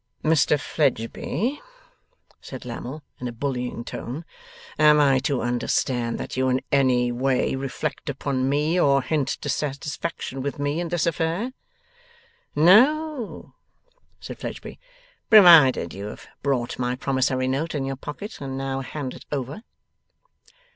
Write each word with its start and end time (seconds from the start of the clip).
'Mr 0.23 0.59
Fledgeby,' 0.59 1.61
said 2.41 2.65
Lammle, 2.65 3.03
in 3.19 3.27
a 3.27 3.31
bullying 3.31 3.83
tone, 3.83 4.25
'am 4.79 4.99
I 4.99 5.19
to 5.19 5.43
understand 5.43 6.17
that 6.19 6.35
you 6.35 6.49
in 6.49 6.59
any 6.71 7.11
way 7.11 7.53
reflect 7.53 8.09
upon 8.09 8.49
me, 8.49 8.79
or 8.79 9.03
hint 9.03 9.37
dissatisfaction 9.41 10.41
with 10.41 10.57
me, 10.57 10.79
in 10.79 10.87
this 10.87 11.05
affair?' 11.05 11.51
'No,' 12.55 13.53
said 14.19 14.39
Fledgeby; 14.39 14.79
'provided 15.29 15.93
you 15.93 16.05
have 16.07 16.25
brought 16.41 16.79
my 16.79 16.95
promissory 16.95 17.47
note 17.47 17.75
in 17.75 17.85
your 17.85 17.95
pocket, 17.95 18.41
and 18.41 18.57
now 18.57 18.79
hand 18.79 19.13
it 19.13 19.25
over. 19.31 19.61